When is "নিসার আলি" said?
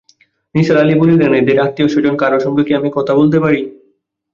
0.55-0.95